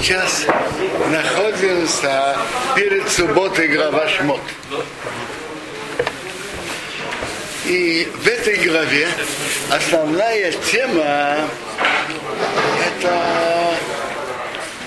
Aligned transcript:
сейчас 0.00 0.46
находимся 1.10 2.36
перед 2.74 3.06
субботой 3.10 3.68
глава 3.68 4.08
Шмот. 4.08 4.40
И 7.66 8.10
в 8.16 8.26
этой 8.26 8.56
главе 8.66 9.08
основная 9.68 10.52
тема 10.52 11.36
это 12.86 13.74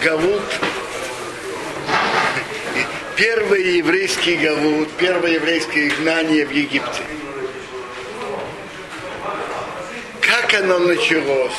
Гавут, 0.04 0.42
первый 3.16 3.78
еврейский 3.78 4.36
Гавут, 4.38 4.90
первое 4.98 5.34
еврейское 5.34 5.90
изгнание 5.90 6.46
в 6.46 6.52
Египте. 6.52 7.04
Как 10.22 10.54
оно 10.56 10.80
началось, 10.80 11.54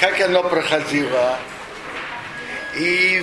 как 0.00 0.18
оно 0.22 0.42
проходило. 0.42 1.38
И 2.76 3.22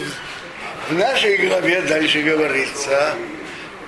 в 0.89 0.93
нашей 0.93 1.37
главе 1.37 1.81
дальше 1.81 2.21
говорится 2.21 3.15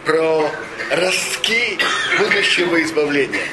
про 0.05 0.51
ростки 0.91 1.77
будущего 2.19 2.81
избавления. 2.83 3.47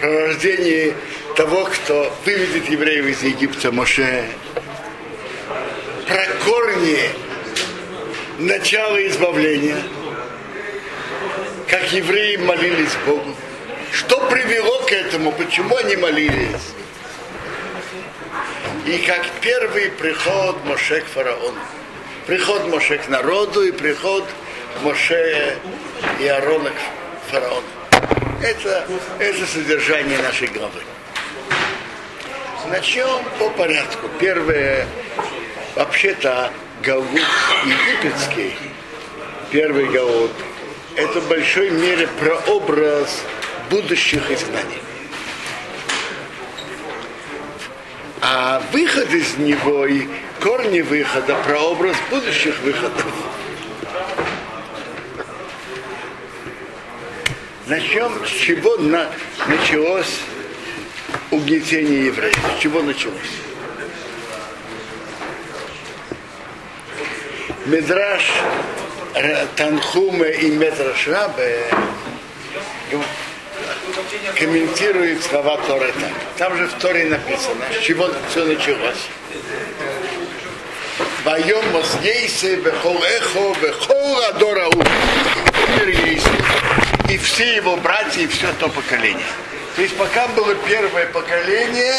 Про 0.00 0.26
рождение 0.26 0.94
того, 1.36 1.64
кто 1.64 2.12
выведет 2.24 2.68
евреев 2.68 3.06
из 3.06 3.22
Египта, 3.22 3.70
Моше. 3.70 4.24
Про 6.08 6.26
корни 6.44 6.98
начала 8.38 9.06
избавления. 9.06 9.76
Как 11.68 11.92
евреи 11.92 12.36
молились 12.36 12.96
Богу. 13.06 13.34
Что 13.92 14.28
привело 14.28 14.80
к 14.80 14.92
этому? 14.92 15.30
Почему 15.32 15.76
они 15.76 15.96
молились? 15.96 16.74
И 18.88 18.96
как 19.00 19.26
первый 19.42 19.90
приход 19.90 20.64
Моше 20.64 21.02
к 21.02 21.04
фараону. 21.08 21.60
Приход 22.26 22.68
Моше 22.68 22.96
к 22.96 23.06
народу 23.08 23.62
и 23.62 23.70
приход 23.70 24.24
Моше 24.82 25.58
и 26.18 26.26
Аарона 26.26 26.70
к 26.70 27.30
фараону. 27.30 27.66
Это, 28.42 28.86
это 29.18 29.46
содержание 29.46 30.16
нашей 30.22 30.48
главы. 30.48 30.80
Начнем 32.70 33.22
по 33.38 33.50
порядку. 33.50 34.08
Первое, 34.18 34.86
вообще-то, 35.74 36.50
Галут 36.82 37.10
египетский, 37.66 38.54
первый 39.50 39.84
Галут, 39.90 40.32
это 40.96 41.20
в 41.20 41.28
большой 41.28 41.68
мере 41.68 42.08
прообраз 42.18 43.20
будущих 43.68 44.30
изгнаний. 44.30 44.87
А 48.30 48.62
выход 48.72 49.10
из 49.14 49.38
него 49.38 49.86
и 49.86 50.06
корни 50.42 50.82
выхода, 50.82 51.34
прообраз 51.46 51.96
будущих 52.10 52.60
выходов. 52.60 53.06
Начнем 57.64 58.12
с 58.26 58.28
чего 58.28 58.76
на, 58.76 59.08
началось 59.46 60.20
угнетение 61.30 62.08
евреев. 62.08 62.38
С 62.54 62.60
чего 62.60 62.82
началось? 62.82 63.16
Медраж 67.64 68.30
Танхуме 69.56 70.34
и 70.34 70.50
Медраш 70.50 71.08
Рабе 71.08 71.64
комментирует 74.36 75.22
слова 75.22 75.56
Торы 75.66 75.92
так. 75.92 76.12
Там 76.36 76.56
же 76.56 76.66
в 76.66 76.72
Торе 76.74 77.06
написано, 77.06 77.64
с 77.72 77.84
чего 77.84 78.10
все 78.30 78.44
началось. 78.44 79.08
Вайом 81.24 81.72
Мосгейсе, 81.72 82.56
Бехол 82.56 83.02
Эхо, 83.02 83.54
Бехол 83.60 84.20
есть. 86.08 86.26
И 87.08 87.18
все 87.18 87.56
его 87.56 87.76
братья, 87.76 88.22
и 88.22 88.26
все 88.26 88.52
то 88.58 88.68
поколение. 88.68 89.26
То 89.76 89.82
есть 89.82 89.96
пока 89.96 90.26
было 90.28 90.54
первое 90.54 91.06
поколение, 91.06 91.94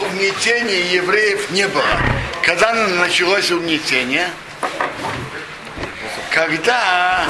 угнетения 0.00 0.92
евреев 0.92 1.50
не 1.50 1.66
было. 1.68 1.84
Когда 2.42 2.72
началось 2.74 3.50
угнетение, 3.50 4.28
когда 6.30 7.26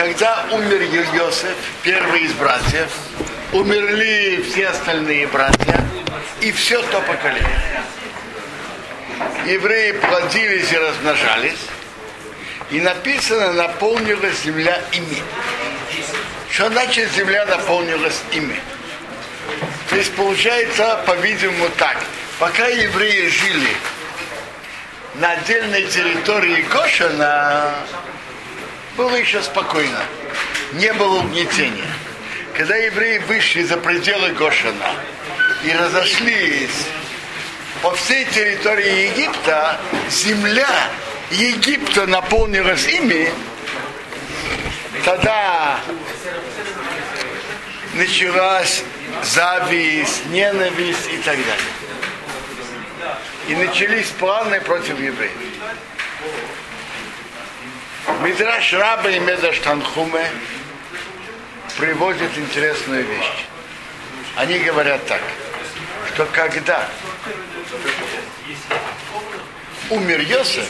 когда 0.00 0.46
умер 0.50 0.80
Йосеф, 1.12 1.56
первый 1.82 2.22
из 2.22 2.32
братьев, 2.32 2.88
умерли 3.52 4.42
все 4.50 4.68
остальные 4.68 5.26
братья 5.26 5.84
и 6.40 6.50
все 6.52 6.80
то 6.80 7.02
поколение. 7.02 7.82
Евреи 9.44 9.92
плодились 9.92 10.72
и 10.72 10.78
размножались, 10.78 11.66
и 12.70 12.80
написано, 12.80 13.52
наполнилась 13.52 14.40
земля 14.42 14.80
ими. 14.92 15.22
Что 16.50 16.70
значит 16.70 17.12
земля 17.12 17.44
наполнилась 17.44 18.22
ими? 18.32 18.58
То 19.90 19.96
есть 19.96 20.14
получается, 20.14 21.02
по-видимому, 21.06 21.68
так. 21.76 21.98
Пока 22.38 22.68
евреи 22.68 23.28
жили 23.28 23.76
на 25.16 25.32
отдельной 25.32 25.82
территории 25.88 26.62
Гошина, 26.72 27.74
было 29.00 29.16
еще 29.16 29.40
спокойно. 29.42 29.98
Не 30.72 30.92
было 30.92 31.20
угнетения. 31.20 31.90
Когда 32.54 32.76
евреи 32.76 33.16
вышли 33.16 33.62
за 33.62 33.78
пределы 33.78 34.32
Гошина 34.32 34.92
и 35.64 35.72
разошлись 35.72 36.86
по 37.80 37.94
всей 37.94 38.26
территории 38.26 39.08
Египта, 39.08 39.80
земля 40.10 40.68
Египта 41.30 42.06
наполнилась 42.06 42.86
ими, 42.88 43.30
тогда 45.06 45.80
началась 47.94 48.82
зависть, 49.22 50.26
ненависть 50.26 51.08
и 51.10 51.16
так 51.16 51.38
далее. 51.38 51.72
И 53.48 53.54
начались 53.54 54.08
планы 54.08 54.60
против 54.60 55.00
евреев. 55.00 55.32
Мидраш 58.22 58.72
Раба 58.72 59.10
и 59.10 59.18
Медраш 59.18 59.58
Танхуме 59.60 60.30
приводят 61.78 62.36
интересную 62.36 63.04
вещь. 63.04 63.46
Они 64.36 64.58
говорят 64.58 65.06
так, 65.06 65.20
что 66.12 66.26
когда 66.26 66.88
умер 69.90 70.20
Йосеф, 70.20 70.68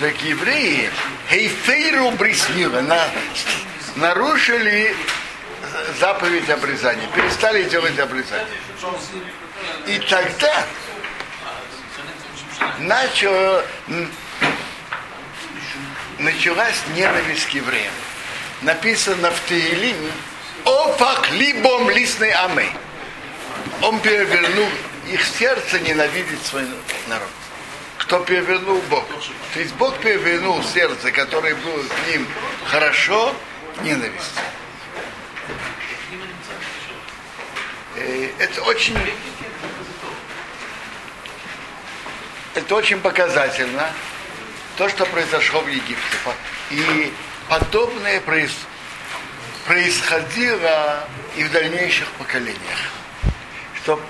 так 0.00 0.22
евреи 0.22 0.90
Хейфейру 1.28 2.10
Бриснила 2.12 2.80
на, 2.80 3.04
нарушили 3.96 4.94
заповедь 6.00 6.48
обрезания, 6.48 7.06
перестали 7.14 7.64
делать 7.64 7.98
обрезание. 7.98 8.46
И 9.86 9.98
тогда 9.98 10.64
начал, 12.80 13.62
началась 16.18 16.82
ненависть 16.94 17.46
к 17.46 17.50
евреям. 17.50 17.92
Написано 18.62 19.30
в 19.30 19.40
Таилиме, 19.48 20.12
Офак 20.64 21.30
либом 21.30 21.88
листной 21.90 22.30
амы. 22.32 22.68
Он 23.82 23.98
перевернул 24.00 24.68
их 25.08 25.24
сердце 25.24 25.80
ненавидеть 25.80 26.44
свой 26.44 26.66
народ. 27.08 27.28
Кто 27.98 28.20
перевернул 28.20 28.80
Бог? 28.90 29.06
То 29.54 29.60
есть 29.60 29.74
Бог 29.74 29.98
перевернул 29.98 30.62
сердце, 30.64 31.10
которое 31.12 31.54
было 31.54 31.82
к 31.82 32.08
ним 32.08 32.26
хорошо, 32.66 33.34
ненависть. 33.82 34.38
И 37.96 38.34
это 38.38 38.62
очень 38.62 38.96
это 42.54 42.74
очень 42.74 43.00
показательно, 43.00 43.90
то, 44.76 44.88
что 44.88 45.06
произошло 45.06 45.60
в 45.60 45.68
Египте. 45.68 46.16
И 46.70 47.12
подобное 47.48 48.20
происходило 49.66 51.08
и 51.36 51.44
в 51.44 51.52
дальнейших 51.52 52.08
поколениях. 52.12 52.78
Что 53.76 54.02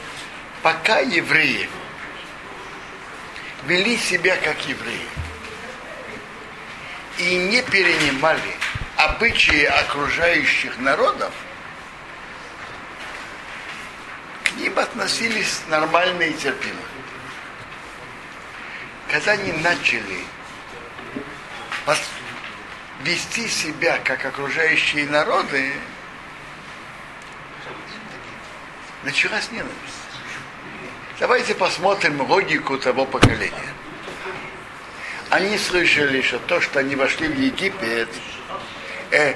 пока 0.62 1.00
евреи 1.00 1.68
вели 3.66 3.98
себя 3.98 4.36
как 4.36 4.66
евреи 4.66 5.08
и 7.18 7.36
не 7.36 7.62
перенимали 7.62 8.56
обычаи 8.96 9.64
окружающих 9.64 10.78
народов, 10.78 11.32
к 14.44 14.52
ним 14.52 14.78
относились 14.78 15.60
нормально 15.68 16.22
и 16.22 16.32
терпимо 16.32 16.80
когда 19.10 19.32
они 19.32 19.52
начали 19.52 20.24
вести 23.02 23.48
себя 23.48 23.98
как 24.04 24.24
окружающие 24.24 25.06
народы, 25.06 25.72
началась 29.02 29.50
ненависть. 29.50 29.74
Давайте 31.18 31.54
посмотрим 31.54 32.20
логику 32.20 32.78
того 32.78 33.04
поколения. 33.04 33.74
Они 35.30 35.58
слышали, 35.58 36.22
что 36.22 36.38
то, 36.40 36.60
что 36.60 36.80
они 36.80 36.94
вошли 36.94 37.28
в 37.28 37.38
Египет, 37.38 38.08
э, 39.10 39.34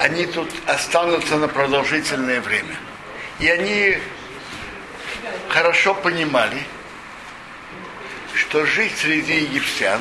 они 0.00 0.26
тут 0.26 0.50
останутся 0.66 1.36
на 1.36 1.48
продолжительное 1.48 2.40
время. 2.40 2.76
И 3.38 3.48
они 3.48 3.98
хорошо 5.48 5.94
понимали, 5.94 6.62
что 8.48 8.64
жить 8.64 8.96
среди 8.96 9.40
египтян, 9.40 10.00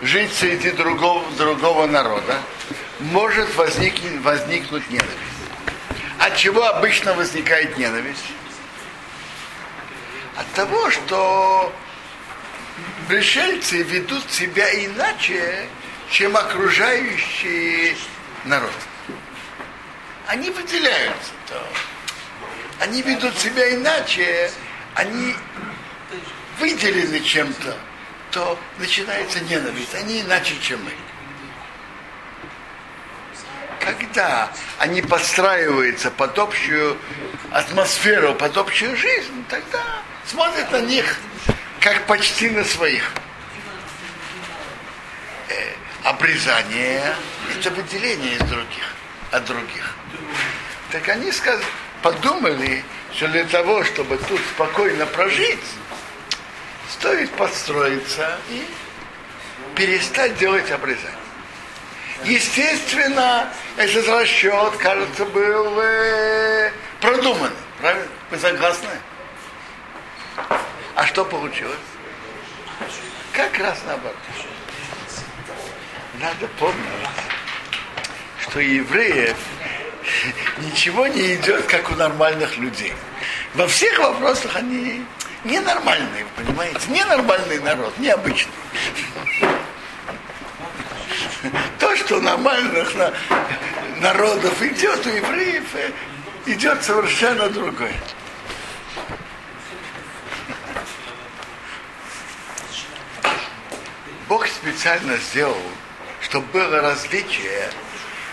жить 0.00 0.32
среди 0.32 0.70
другого, 0.70 1.22
другого 1.32 1.86
народа, 1.86 2.40
может 2.98 3.54
возникнуть, 3.56 4.22
возникнуть 4.22 4.88
ненависть. 4.88 5.12
От 6.18 6.34
чего 6.36 6.64
обычно 6.64 7.12
возникает 7.12 7.76
ненависть? 7.76 8.24
От 10.34 10.50
того, 10.52 10.90
что 10.90 11.74
пришельцы 13.06 13.82
ведут 13.82 14.30
себя 14.30 14.72
иначе, 14.86 15.66
чем 16.10 16.38
окружающий 16.38 17.98
народ. 18.44 18.72
Они 20.26 20.48
выделяются. 20.48 21.32
Они 22.80 23.02
ведут 23.02 23.36
себя 23.38 23.74
иначе, 23.74 24.50
они 24.94 25.34
выделены 26.58 27.20
чем-то, 27.20 27.76
то 28.30 28.58
начинается 28.78 29.40
ненависть. 29.40 29.94
Они 29.94 30.20
иначе, 30.20 30.54
чем 30.60 30.82
мы. 30.84 30.92
Когда 33.80 34.50
они 34.78 35.00
подстраиваются 35.00 36.10
под 36.10 36.38
общую 36.38 36.96
атмосферу, 37.50 38.34
под 38.34 38.56
общую 38.56 38.96
жизнь, 38.96 39.44
тогда 39.48 39.82
смотрят 40.26 40.70
на 40.72 40.80
них 40.80 41.18
как 41.80 42.04
почти 42.06 42.50
на 42.50 42.64
своих. 42.64 43.12
Э, 45.48 45.72
обрезание– 46.02 47.14
это 47.56 47.70
выделение 47.70 48.34
из 48.34 48.40
других, 48.40 48.94
от 49.30 49.44
других. 49.44 49.94
Так 50.90 51.08
они 51.08 51.30
сказ... 51.30 51.60
подумали, 52.02 52.84
что 53.14 53.28
для 53.28 53.44
того, 53.44 53.84
чтобы 53.84 54.16
тут 54.16 54.40
спокойно 54.54 55.06
прожить, 55.06 55.64
стоит 56.90 57.30
подстроиться 57.32 58.38
и 58.50 58.66
перестать 59.74 60.36
делать 60.38 60.70
обрезание. 60.70 61.12
Естественно, 62.24 63.48
этот 63.76 64.08
расчет, 64.08 64.76
кажется, 64.78 65.26
был 65.26 65.78
э, 65.80 66.72
продуман. 67.00 67.52
Правильно? 67.80 68.08
Вы 68.30 68.38
согласны? 68.38 68.88
А 70.94 71.06
что 71.06 71.24
получилось? 71.24 71.76
Как 73.32 73.58
раз 73.58 73.78
наоборот. 73.86 74.16
Надо 76.14 76.46
помнить, 76.58 76.86
что 78.40 78.60
евреев 78.60 79.36
ничего 80.58 81.06
не 81.06 81.34
идет, 81.34 81.66
как 81.66 81.90
у 81.90 81.94
нормальных 81.94 82.56
людей. 82.56 82.94
Во 83.54 83.68
всех 83.68 83.98
вопросах 83.98 84.56
они 84.56 85.04
ненормальные, 85.46 86.26
понимаете? 86.36 86.80
Ненормальный 86.88 87.60
народ, 87.60 87.96
необычный. 87.98 88.52
То, 91.78 91.96
что 91.96 92.20
нормальных 92.20 92.92
народов 94.00 94.62
идет, 94.62 95.06
у 95.06 95.10
евреев 95.10 95.64
идет 96.46 96.82
совершенно 96.82 97.48
другое. 97.48 97.94
Бог 104.28 104.46
специально 104.48 105.16
сделал, 105.18 105.56
чтобы 106.20 106.46
было 106.48 106.80
различие 106.80 107.70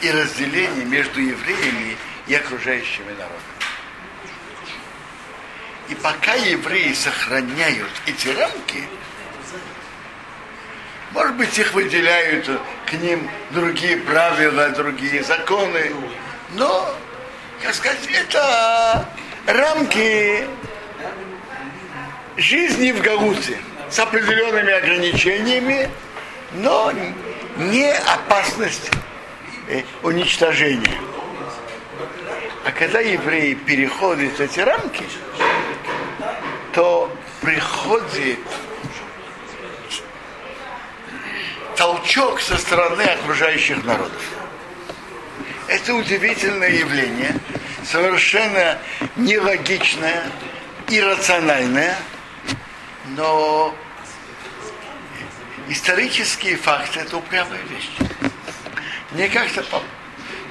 и 0.01 0.10
разделение 0.10 0.86
между 0.86 1.21
евреями 1.21 1.98
и 2.25 2.33
окружающими 2.33 3.12
народами. 3.12 3.53
И 5.90 5.96
пока 5.96 6.34
евреи 6.34 6.94
сохраняют 6.94 7.92
эти 8.06 8.30
рамки, 8.30 8.84
может 11.12 11.36
быть, 11.36 11.58
их 11.60 11.74
выделяют 11.74 12.50
к 12.88 12.94
ним 12.94 13.30
другие 13.52 13.98
правила, 13.98 14.70
другие 14.70 15.24
законы, 15.24 15.94
но, 16.54 16.96
как 17.62 17.76
сказать, 17.76 18.00
это 18.12 19.08
рамки 19.46 20.48
жизни 22.38 22.92
в 22.92 23.02
Галуте 23.02 23.58
с 23.90 24.00
определенными 24.00 24.74
ограничениями, 24.74 25.90
но 26.54 26.92
не 27.58 27.92
опасность 27.92 28.90
э, 29.68 29.84
уничтожения. 30.02 30.98
А 32.66 32.72
когда 32.72 33.02
евреи 33.02 33.54
переходят 33.54 34.40
эти 34.40 34.62
рамки, 34.62 35.04
то 36.74 37.16
приходит 37.42 38.40
толчок 41.75 42.42
со 42.42 42.58
стороны 42.58 43.04
окружающих 43.04 43.84
народов. 43.84 44.22
Это 45.68 45.94
удивительное 45.94 46.70
явление, 46.70 47.36
совершенно 47.86 48.80
нелогичное, 49.16 50.24
иррациональное, 50.90 51.96
но 53.08 53.74
исторические 55.70 56.58
факты 56.58 57.02
это 57.02 57.18
упрямая 57.18 57.62
вещь. 57.64 57.90
Мне 59.12 59.30
как-то 59.30 59.64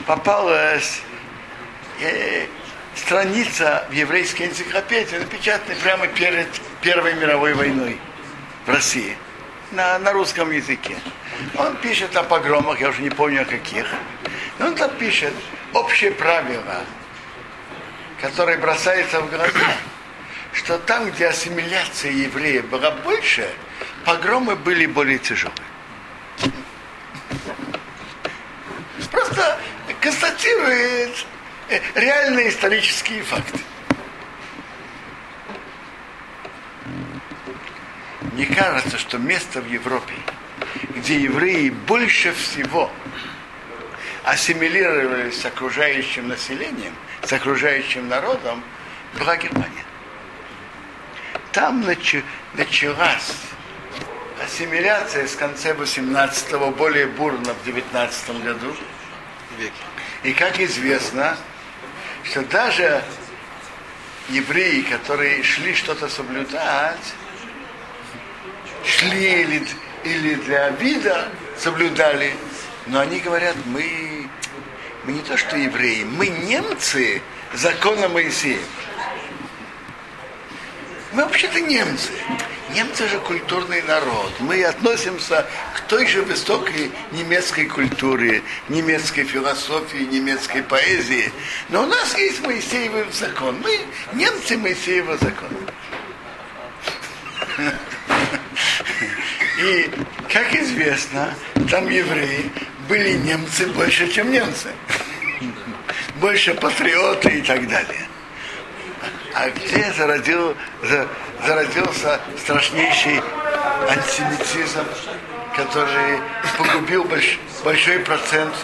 попалась 0.07 1.03
э, 2.01 2.47
страница 2.95 3.87
в 3.91 3.93
еврейской 3.93 4.47
энциклопедии, 4.47 5.17
напечатанная 5.17 5.77
прямо 5.81 6.07
перед 6.09 6.49
Первой 6.81 7.15
мировой 7.15 7.55
войной 7.55 7.99
в 8.67 8.71
России 8.71 9.17
на, 9.71 9.99
на 9.99 10.13
русском 10.13 10.51
языке. 10.51 10.97
Он 11.57 11.77
пишет 11.77 12.17
о 12.17 12.23
погромах, 12.23 12.81
я 12.81 12.89
уже 12.89 13.03
не 13.03 13.11
помню 13.11 13.43
о 13.43 13.45
каких. 13.45 13.87
Но 14.59 14.67
он 14.67 14.75
там 14.75 14.91
пишет 14.97 15.33
общее 15.73 16.13
правило, 16.13 16.85
которое 18.21 18.59
бросается 18.59 19.21
в 19.21 19.31
глаза, 19.31 19.73
что 20.53 20.79
там, 20.79 21.11
где 21.11 21.29
ассимиляция 21.29 22.13
евреев 22.13 22.67
была 22.67 22.91
больше, 22.91 23.49
погромы 24.05 24.57
были 24.57 24.87
более 24.87 25.19
тяжелые. 25.19 25.57
Просто 29.11 29.59
констатирует 30.01 31.27
реальные 31.95 32.49
исторические 32.49 33.23
факты. 33.23 33.61
Мне 38.33 38.47
кажется, 38.47 38.99
что 38.99 39.19
место 39.19 39.61
в 39.61 39.67
Европе, 39.67 40.15
где 40.97 41.21
евреи 41.21 41.71
больше 41.71 42.33
всего 42.33 42.91
ассимилировались 44.25 45.41
с 45.41 45.45
окружающим 45.45 46.29
населением, 46.29 46.95
с 47.23 47.33
окружающим 47.33 48.09
народом, 48.09 48.63
была 49.19 49.37
Германия. 49.37 49.85
Там 51.53 51.85
началась 52.55 53.33
ассимиляция 54.43 55.27
с 55.27 55.37
конца 55.37 55.71
18-го, 55.71 56.71
более 56.71 57.07
бурно 57.07 57.53
в 57.53 57.65
19 57.67 58.43
году. 58.43 58.75
И 60.23 60.33
как 60.33 60.59
известно, 60.61 61.37
что 62.25 62.43
даже 62.43 63.03
евреи, 64.29 64.83
которые 64.83 65.43
шли 65.43 65.75
что-то 65.75 66.09
соблюдать, 66.09 67.15
шли 68.85 69.43
или, 69.43 69.67
или 70.05 70.35
для 70.37 70.71
вида 70.71 71.29
соблюдали, 71.59 72.35
но 72.87 73.01
они 73.01 73.21
говорят, 73.21 73.57
мы, 73.67 74.29
мы 75.05 75.13
не 75.13 75.21
то 75.21 75.37
что 75.37 75.57
евреи, 75.57 76.05
мы 76.05 76.29
немцы 76.29 77.23
закона 77.53 78.09
Моисея. 78.09 78.59
Мы 81.13 81.25
вообще-то 81.25 81.61
немцы. 81.61 82.11
Немцы 82.75 83.07
же 83.09 83.19
культурный 83.21 83.83
народ. 83.83 84.33
Мы 84.41 84.65
относимся 84.65 85.47
к 85.75 85.81
той 85.89 86.07
же 86.07 86.23
высокой 86.23 86.91
немецкой 87.13 87.67
культуре, 87.67 88.43
немецкой 88.69 89.25
философии, 89.25 90.05
немецкой 90.05 90.63
поэзии. 90.63 91.31
Но 91.69 91.83
у 91.83 91.87
нас 91.87 92.17
есть 92.17 92.41
Моисеев 92.47 93.15
закон. 93.15 93.61
Мы 93.63 93.79
немцы 94.15 94.57
Моисеева 94.57 95.19
закон. 95.19 95.51
И, 99.61 99.91
как 100.33 100.55
известно, 100.55 101.35
там 101.71 101.89
евреи 101.89 102.51
были 102.89 103.13
немцы 103.13 103.67
больше, 103.67 104.11
чем 104.11 104.31
немцы. 104.31 104.71
больше 106.17 106.55
патриоты 106.55 107.39
и 107.39 107.43
так 107.43 107.69
далее. 107.69 108.09
А 109.35 109.51
где 109.51 109.93
зародил, 109.93 110.57
зародился 111.47 112.21
страшнейший 112.39 113.23
антисемитизм, 113.89 114.85
который 115.57 116.21
погубил 116.57 117.05
больш, 117.05 117.39
большой 117.65 117.99
процент 118.01 118.55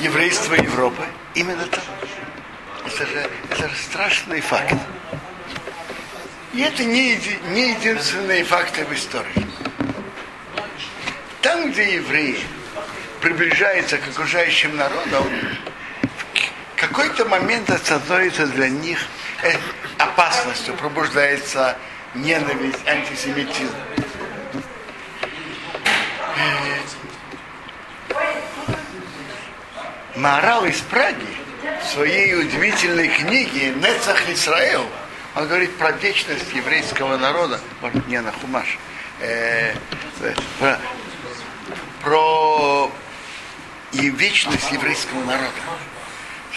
еврейства 0.00 0.54
Европы? 0.54 1.02
Именно 1.34 1.66
там. 1.66 1.82
Это 2.86 3.06
же, 3.06 3.30
это 3.50 3.68
же 3.68 3.76
страшный 3.76 4.40
факт. 4.40 4.74
И 6.52 6.60
это 6.60 6.84
не, 6.84 7.18
не 7.48 7.70
единственные 7.70 8.44
факты 8.44 8.84
в 8.84 8.92
истории. 8.92 9.46
Там, 11.40 11.70
где 11.70 11.94
евреи 11.94 12.38
приближаются 13.20 13.98
к 13.98 14.08
окружающим 14.08 14.76
народам, 14.76 15.26
в 16.76 16.80
какой-то 16.80 17.24
момент 17.24 17.68
это 17.70 17.78
становится 17.78 18.46
для 18.46 18.68
них 18.68 18.98
э, 19.42 19.54
опасностью, 19.98 20.74
пробуждается 20.74 21.76
ненависть, 22.14 22.86
антисемитизм. 22.86 23.74
Морал 30.16 30.64
из 30.64 30.80
Праги 30.80 31.26
в 31.82 31.86
своей 31.92 32.34
удивительной 32.34 33.08
книге 33.08 33.70
«Нецах 33.70 34.28
Исраил» 34.30 34.86
он 35.34 35.48
говорит 35.48 35.76
про 35.76 35.90
вечность 35.90 36.52
еврейского 36.54 37.16
народа, 37.16 37.60
вот 37.80 37.92
не 38.06 38.20
на 38.20 38.30
Хумаш, 38.30 38.78
э, 39.20 39.74
про, 40.60 40.78
про 42.00 42.92
и 43.90 44.10
вечность 44.10 44.70
еврейского 44.70 45.24
народа. 45.24 45.50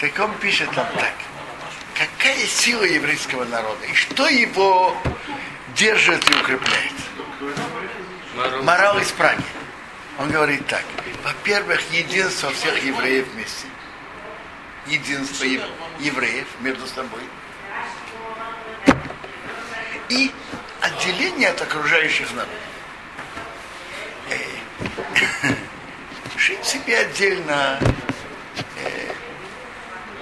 Так 0.00 0.12
он 0.20 0.32
пишет 0.38 0.70
там 0.76 0.86
так. 0.94 1.14
Какая 1.94 2.46
сила 2.46 2.84
еврейского 2.84 3.44
народа 3.46 3.84
и 3.86 3.94
что 3.94 4.28
его 4.28 4.96
держит 5.78 6.28
и 6.28 6.34
укрепляет? 6.34 6.92
Морал 8.62 8.98
из 8.98 9.10
Праги. 9.12 9.42
Он 10.18 10.30
говорит 10.30 10.66
так. 10.66 10.84
Во-первых, 11.22 11.80
единство 11.92 12.50
всех 12.50 12.82
евреев 12.82 13.28
вместе. 13.28 13.66
Единство 14.86 15.44
евреев 16.00 16.46
между 16.60 16.86
собой. 16.86 17.22
И 20.08 20.32
отделение 20.80 21.50
от 21.50 21.62
окружающих 21.62 22.32
народов. 22.32 22.54
Э, 24.30 25.54
жить 26.36 26.64
себе 26.64 26.98
отдельно 26.98 27.78
э, 28.76 29.12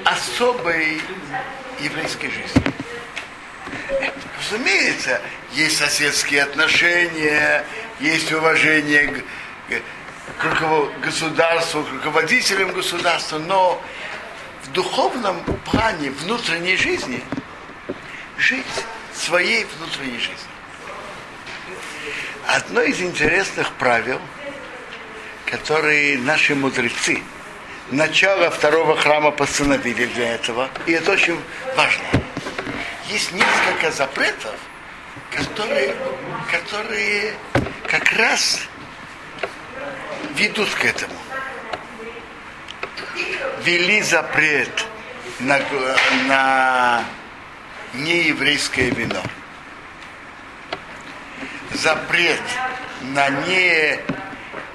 особой 0.05 1.01
еврейской 1.81 2.31
жизни. 2.31 2.63
Разумеется, 4.39 5.21
есть 5.53 5.79
соседские 5.79 6.43
отношения, 6.43 7.65
есть 8.01 8.33
уважение 8.33 9.23
к, 10.39 11.01
государству, 11.03 11.83
к 11.83 11.93
руководителям 11.93 12.73
государства, 12.73 13.39
но 13.39 13.83
в 14.65 14.73
духовном 14.73 15.43
плане 15.65 16.11
внутренней 16.11 16.77
жизни 16.77 17.23
жить 18.37 18.67
своей 19.15 19.65
внутренней 19.77 20.19
жизнью. 20.19 20.37
Одно 22.47 22.83
из 22.83 23.01
интересных 23.01 23.73
правил, 23.73 24.21
которые 25.47 26.19
наши 26.19 26.55
мудрецы 26.55 27.23
начало 27.91 28.51
второго 28.51 28.97
храма 28.97 29.31
постановили 29.31 30.07
для 30.07 30.35
этого, 30.35 30.69
и 30.87 30.93
это 30.93 31.13
очень 31.13 31.41
важно. 31.77 32.05
Есть 33.09 33.33
несколько 33.33 33.93
запретов, 33.93 34.55
которые, 35.31 35.95
которые 36.51 37.35
как 37.87 38.13
раз 38.13 38.63
ведут 40.35 40.69
к 40.71 40.85
этому. 40.85 41.15
Вели 43.63 44.03
запрет 44.03 44.87
на, 45.41 45.61
на 46.27 47.05
нееврейское 47.95 48.91
вино. 48.91 49.23
Запрет 51.73 52.43
на 53.03 53.29
не 53.29 54.01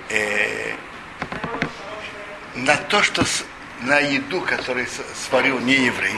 э, 0.09 0.73
на 2.55 2.75
то, 2.75 3.01
что 3.01 3.23
на 3.81 3.99
еду, 3.99 4.41
которую 4.41 4.87
сварил 5.15 5.59
не 5.59 5.73
еврей. 5.73 6.15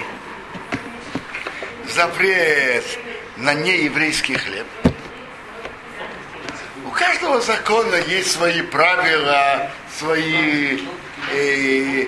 Запрет 1.95 2.85
на 3.37 3.53
нееврейский 3.53 4.35
хлеб. 4.35 4.67
У 6.85 6.89
каждого 6.91 7.41
закона 7.41 7.95
есть 7.95 8.31
свои 8.31 8.61
правила, 8.61 9.71
свои 9.97 10.79
э, 11.31 12.07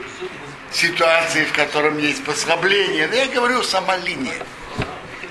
ситуации, 0.71 1.45
в 1.45 1.53
котором 1.53 1.97
есть 1.97 2.23
послабление. 2.23 3.07
Но 3.07 3.15
я 3.15 3.27
говорю 3.27 3.63
сама 3.63 3.97
линия 3.97 4.41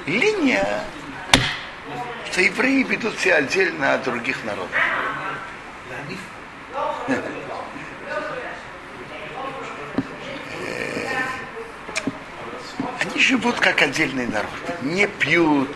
линия, 0.06 0.84
что 2.30 2.42
евреи 2.42 2.82
ведут 2.82 3.18
себя 3.18 3.36
отдельно 3.36 3.94
от 3.94 4.04
других 4.04 4.42
народов. 4.44 4.70
Они 13.14 13.22
живут 13.22 13.60
как 13.60 13.80
отдельный 13.82 14.26
народ. 14.26 14.50
Не 14.82 15.06
пьют 15.06 15.70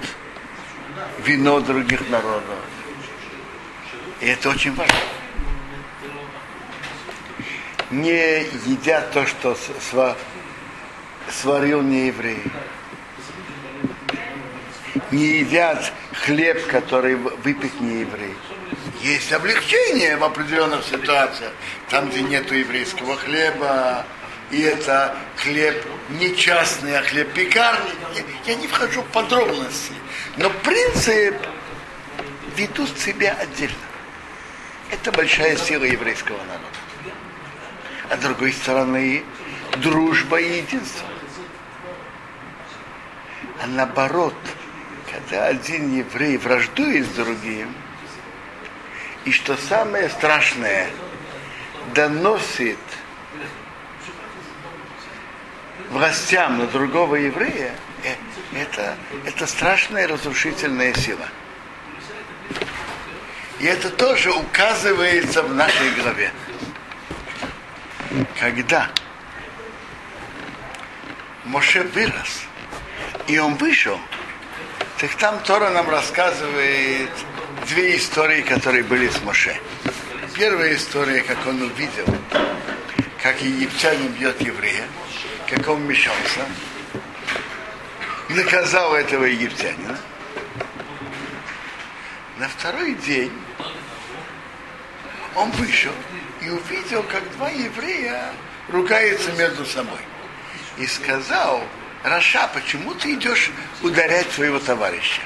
вино 1.25 1.61
других 1.61 2.09
народов. 2.11 2.59
И 4.21 4.26
это 4.26 4.50
очень 4.50 4.75
важно. 4.75 4.95
Не 7.90 8.42
едят 8.66 9.12
то, 9.12 9.25
что 9.26 9.57
сварил 11.30 11.83
не 11.83 12.09
еврей 12.09 12.42
не 15.11 15.38
едят 15.38 15.92
хлеб, 16.12 16.66
который 16.66 17.14
выпек 17.14 17.80
не 17.80 18.00
еврей. 18.00 18.35
Есть 19.02 19.33
облегчение 19.33 20.16
в 20.16 20.25
определенных 20.25 20.85
ситуациях, 20.85 21.52
там, 21.88 22.11
где 22.11 22.23
нет 22.23 22.50
еврейского 22.50 23.16
хлеба, 23.16 24.04
и 24.50 24.61
это 24.61 25.17
хлеб 25.37 25.85
не 26.11 26.35
частный, 26.37 26.99
а 26.99 27.02
хлеб 27.02 27.33
пекарни. 27.33 27.90
Я, 28.14 28.52
я 28.52 28.55
не 28.55 28.67
вхожу 28.67 29.02
в 29.02 29.07
подробности. 29.07 29.93
Но 30.37 30.50
принцип 30.50 31.37
ведут 32.57 32.99
себя 32.99 33.37
отдельно. 33.40 33.75
Это 34.90 35.12
большая 35.12 35.57
сила 35.57 35.85
еврейского 35.85 36.38
народа. 36.38 36.64
А 38.11 38.17
с 38.17 38.21
другой 38.21 38.52
стороны, 38.52 39.23
дружба 39.76 40.40
и 40.40 40.59
единство. 40.59 41.07
А 43.62 43.67
наоборот– 43.67 44.35
когда 45.19 45.47
один 45.47 45.97
еврей 45.97 46.37
враждует 46.37 47.07
с 47.07 47.11
другим, 47.11 47.75
и 49.25 49.33
что 49.33 49.57
самое 49.57 50.09
страшное, 50.09 50.88
доносит 51.95 52.78
властям 55.90 56.59
на 56.59 56.66
другого 56.66 57.16
еврея, 57.16 57.75
э, 58.04 58.14
это, 58.54 58.97
это 59.25 59.47
страшная 59.47 60.07
разрушительная 60.07 60.95
сила. 60.95 61.28
И 63.59 63.66
это 63.66 63.90
тоже 63.90 64.30
указывается 64.30 65.42
в 65.42 65.54
нашей 65.54 65.90
главе. 66.00 66.33
Когда 68.38 68.88
Моше 71.45 71.83
вырос, 71.83 72.45
и 73.26 73.38
он 73.38 73.57
вышел, 73.57 73.99
так 74.99 75.14
там 75.16 75.40
Тора 75.40 75.71
нам 75.71 75.88
рассказывает 75.88 77.11
две 77.68 77.97
истории, 77.97 78.42
которые 78.42 78.85
были 78.85 79.09
с 79.09 79.23
Моше. 79.23 79.57
Первая 80.35 80.75
история, 80.75 81.23
как 81.23 81.38
он 81.47 81.62
увидел, 81.62 82.07
как 83.23 83.40
египтянин 83.42 84.12
бьет 84.12 84.40
еврея, 84.40 84.85
как 85.49 85.67
он 85.69 85.83
вмешался, 85.83 86.47
наказал 88.28 88.95
этого 88.95 89.25
египтянина. 89.25 89.99
На 92.38 92.49
второй 92.49 92.95
день 92.95 93.33
он 95.35 95.50
вышел 95.52 95.93
и 96.43 96.50
увидел, 96.50 97.02
как 97.05 97.31
два 97.33 97.49
еврея 97.50 98.33
ругаются 98.69 99.33
между 99.33 99.64
собой. 99.64 100.00
И 100.76 100.87
сказал, 100.87 101.64
Раша, 102.05 102.49
почему 102.55 102.95
ты 102.95 103.14
идешь 103.14 103.50
ударять 103.83 104.31
своего 104.31 104.61
товарища? 104.61 105.23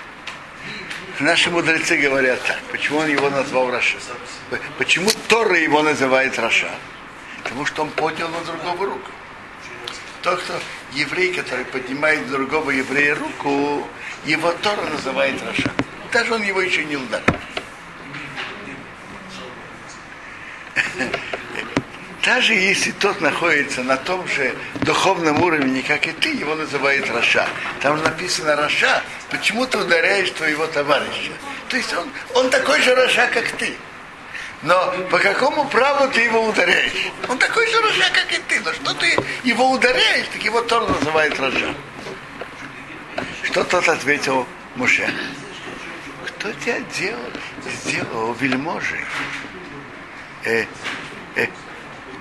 Наши 1.19 1.51
мудрецы 1.51 1.99
говорят 1.99 2.43
так. 2.45 2.59
Почему 2.71 3.01
он 3.01 3.09
его 3.09 3.29
назвал 3.29 3.71
רשע? 3.71 3.99
Почему 4.79 5.11
Тора 5.29 5.59
его 5.59 5.83
называет 5.83 6.39
רשע? 6.39 6.71
Потому 7.43 7.67
что 7.67 7.83
он 7.83 7.91
поднял 7.91 8.29
на 8.29 8.41
другого 8.41 8.87
руку. 8.87 9.11
Тот, 10.23 10.41
кто 10.41 10.55
еврей, 10.93 11.33
который 11.35 11.65
поднимает 11.65 12.31
другого 12.31 12.71
еврея 12.71 13.17
руку, 13.17 13.87
его 14.25 14.53
Тора 14.63 14.83
называет 14.83 15.35
רשע. 15.43 15.73
Даже 16.13 16.35
он 16.35 16.43
его 16.43 16.61
еще 16.61 16.85
не 16.85 16.97
ударил. 16.97 17.25
Даже 22.25 22.55
если 22.55 22.93
тот 22.93 23.21
находится 23.21 23.83
на 23.83 23.97
том 23.97 24.29
же 24.29 24.55
духовном 24.83 25.43
уровне, 25.43 25.83
как 25.83 26.07
и 26.07 26.13
ты, 26.13 26.29
его 26.29 26.55
называют 26.55 27.11
רשע. 27.11 27.49
Там 27.81 28.01
написано 28.01 28.55
רשע, 28.55 29.03
почему 29.29 29.67
ты 29.67 29.79
ударяешь 29.79 30.31
твоего 30.31 30.69
товарища. 30.69 31.33
То 31.69 31.77
есть 31.77 31.93
он, 31.95 32.09
он 32.35 32.49
такой 32.51 32.81
же 32.81 32.95
רשע, 32.95 33.27
как 33.27 33.51
ты. 33.53 33.75
Но 34.63 34.93
по 35.11 35.19
какому 35.19 35.65
праву 35.69 36.09
ты 36.13 36.21
его 36.21 36.47
ударяешь? 36.47 36.93
Он 37.29 37.37
такой 37.37 37.69
же 37.69 37.81
רשע, 37.81 38.13
как 38.13 38.33
и 38.33 38.39
ты. 38.49 38.61
Но 38.61 38.73
что 38.73 38.95
ты 38.95 39.17
его 39.43 39.71
ударяешь, 39.71 40.29
так 40.33 40.43
его 40.43 40.63
Тора 40.63 40.89
называет 40.89 41.39
רשע. 41.41 41.75
Что 43.43 43.65
тот 43.65 43.89
ответил 43.89 44.47
Моше? 44.77 45.13
Кто 46.27 46.53
тебя 46.53 46.79
делал, 46.97 47.31
сделал 47.67 48.33
вельможей? 48.35 49.05
Э, 50.45 50.65
э, 51.35 51.47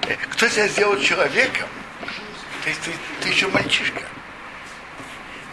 э, 0.07 0.15
кто 0.31 0.47
тебя 0.47 0.67
сделал 0.67 0.99
человеком? 0.99 1.69
Есть 2.65 2.81
ты, 2.81 2.91
ты 3.21 3.29
еще 3.29 3.47
мальчишка. 3.47 4.01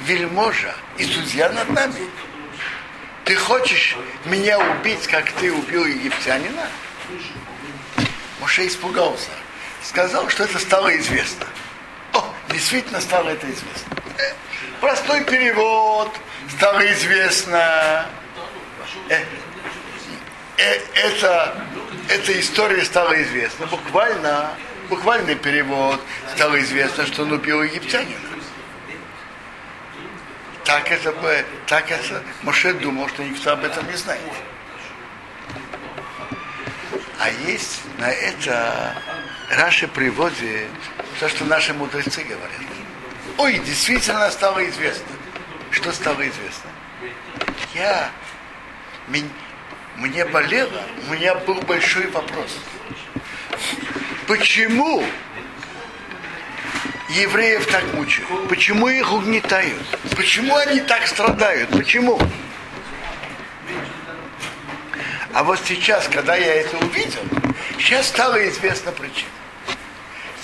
Вельможа 0.00 0.74
и 0.96 1.04
судья 1.04 1.50
над 1.50 1.68
нами. 1.70 2.08
Ты 3.28 3.36
хочешь 3.36 3.94
меня 4.24 4.58
убить, 4.58 5.06
как 5.06 5.30
ты 5.32 5.52
убил 5.52 5.84
египтянина? 5.84 6.66
Моше 8.40 8.66
испугался. 8.66 9.28
Сказал, 9.82 10.30
что 10.30 10.44
это 10.44 10.58
стало 10.58 10.96
известно. 10.96 11.44
О, 12.14 12.24
действительно 12.50 13.02
стало 13.02 13.28
это 13.28 13.44
известно. 13.44 13.96
Простой 14.80 15.24
перевод, 15.24 16.10
стало 16.56 16.90
известно. 16.90 18.06
Э, 19.10 19.22
э, 20.56 20.80
это, 20.94 21.66
эта 22.08 22.40
история 22.40 22.82
стала 22.82 23.22
известна. 23.24 23.66
Буквально, 23.66 24.54
буквальный 24.88 25.34
перевод 25.34 26.00
стало 26.34 26.58
известно, 26.62 27.04
что 27.04 27.24
он 27.24 27.32
убил 27.32 27.62
египтянина 27.62 28.27
так 30.68 30.92
это 30.92 31.14
так 31.66 31.90
это, 31.90 32.22
Моше 32.42 32.74
думал, 32.74 33.08
что 33.08 33.24
никто 33.24 33.52
об 33.52 33.64
этом 33.64 33.86
не 33.86 33.96
знает. 33.96 34.20
А 37.18 37.30
есть 37.30 37.80
на 37.96 38.10
это 38.10 38.94
Раши 39.50 39.88
приводит 39.88 40.68
то, 41.18 41.28
что 41.30 41.46
наши 41.46 41.72
мудрецы 41.72 42.22
говорят. 42.22 42.60
Ой, 43.38 43.58
действительно 43.60 44.30
стало 44.30 44.68
известно. 44.68 45.06
Что 45.70 45.90
стало 45.90 46.20
известно? 46.28 46.70
Я, 47.72 48.10
мне 49.96 50.26
болело, 50.26 50.82
у 51.08 51.14
меня 51.14 51.34
был 51.34 51.62
большой 51.62 52.08
вопрос. 52.08 52.58
Почему 54.26 55.02
евреев 57.08 57.66
так 57.66 57.84
мучают? 57.94 58.48
Почему 58.48 58.88
их 58.88 59.12
угнетают? 59.12 59.82
Почему 60.16 60.56
они 60.56 60.80
так 60.80 61.06
страдают? 61.06 61.70
Почему? 61.70 62.20
А 65.32 65.44
вот 65.44 65.60
сейчас, 65.64 66.08
когда 66.08 66.36
я 66.36 66.54
это 66.54 66.76
увидел, 66.78 67.20
сейчас 67.78 68.08
стало 68.08 68.48
известна 68.48 68.92
причина. 68.92 69.30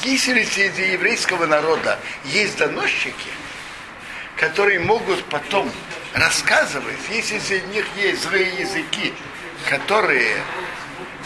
Если 0.02 0.44
среди 0.44 0.92
еврейского 0.92 1.46
народа 1.46 1.98
есть 2.26 2.58
доносчики, 2.58 3.30
которые 4.36 4.80
могут 4.80 5.24
потом 5.24 5.70
рассказывать, 6.12 6.98
если 7.10 7.38
среди 7.38 7.66
них 7.68 7.86
есть 7.96 8.22
злые 8.22 8.54
языки, 8.60 9.14
которые 9.68 10.36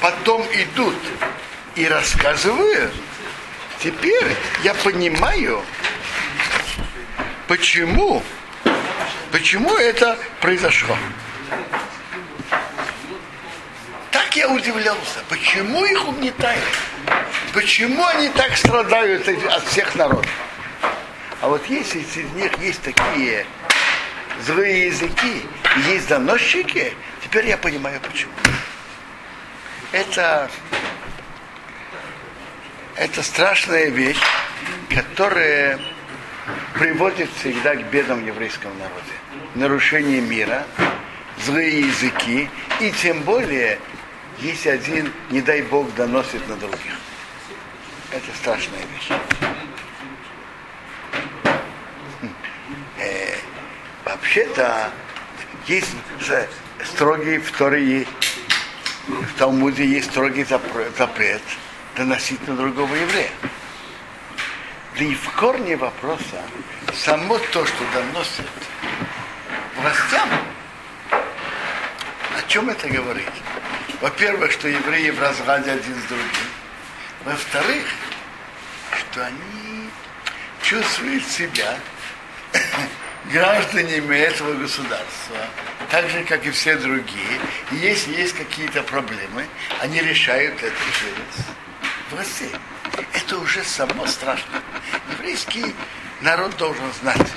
потом 0.01 0.43
идут 0.53 0.97
и 1.75 1.87
рассказывают, 1.87 2.93
Теперь 3.83 4.37
я 4.65 4.75
понимаю, 4.75 5.63
почему, 7.47 8.25
почему 9.31 9.73
это 9.77 10.19
произошло. 10.41 10.97
Так 14.11 14.35
я 14.35 14.49
удивлялся, 14.49 15.21
почему 15.29 15.85
их 15.85 16.09
угнетают, 16.09 16.65
почему 17.55 18.05
они 18.07 18.29
так 18.31 18.57
страдают 18.57 19.29
от 19.29 19.65
всех 19.69 19.95
народов. 19.95 20.27
А 21.41 21.47
вот 21.47 21.65
если 21.67 22.03
среди 22.03 22.35
них 22.35 22.59
есть 22.59 22.83
такие 22.83 23.47
злые 24.45 24.87
языки, 24.87 25.47
есть 25.87 26.09
доносчики, 26.09 26.95
теперь 27.23 27.47
я 27.47 27.57
понимаю 27.57 28.01
почему. 28.01 28.33
Это 29.93 30.51
это 32.99 33.23
страшная 33.23 33.91
вещь, 33.91 34.21
которая 34.91 35.79
приводит 36.75 37.31
всегда 37.39 37.77
к 37.77 37.85
бедам 37.91 38.27
еврейского 38.27 38.73
народа. 38.75 39.13
Нарушение 39.55 40.21
мира, 40.21 40.65
злые 41.45 41.81
языки, 41.81 42.51
и 42.81 42.91
тем 42.91 43.23
более, 43.23 43.79
если 44.41 44.71
один, 44.71 45.13
не 45.31 45.41
дай 45.41 45.63
Бог, 45.63 45.95
доносит 45.95 46.47
на 46.49 46.57
других. 46.57 46.99
Это 48.11 48.27
страшная 48.37 48.81
вещь. 48.81 49.21
Э, 52.99 53.37
вообще-то 54.05 54.91
есть 55.69 55.95
строгий 56.85 57.39
второй 57.39 58.09
в 59.07 59.39
Талмуде 59.39 59.87
есть 59.87 60.11
строгий 60.11 60.45
запрет 60.45 61.43
доносить 61.99 62.47
на 62.47 62.57
другого 62.57 62.95
еврея. 62.95 63.31
Да 64.97 65.05
и 65.05 65.15
в 65.15 65.31
корне 65.33 65.77
вопроса 65.77 66.41
само 66.95 67.39
то, 67.53 67.67
что 67.67 67.85
доносят 67.93 68.47
властям, 69.77 70.29
о 71.11 72.49
чем 72.49 72.71
это 72.71 72.89
говорит? 72.89 73.33
Во-первых, 74.01 74.53
что 74.53 74.69
евреи 74.69 75.11
в 75.11 75.21
разраде 75.21 75.73
один 75.73 75.95
с 75.95 76.05
другим. 76.05 76.49
Во-вторых, 77.25 77.85
что 78.97 79.27
они 79.27 79.91
чувствуют 80.63 81.25
себя 81.27 81.77
гражданами 83.33 84.17
этого 84.17 84.55
государства, 84.55 85.37
так 85.91 86.09
же, 86.11 86.23
как 86.25 86.47
и 86.47 86.51
все 86.53 86.77
другие. 86.77 87.41
И 87.73 87.77
если 87.77 88.15
есть 88.15 88.35
какие-то 88.35 88.83
проблемы, 88.85 89.47
они 89.81 90.01
решают 90.01 90.63
это 90.63 90.77
через 90.93 91.47
в 92.11 92.17
России. 92.17 92.51
Это 93.13 93.39
уже 93.39 93.63
само 93.65 94.07
страшно. 94.07 94.63
Еврейский 95.13 95.75
народ 96.21 96.57
должен 96.57 96.93
знать, 97.01 97.33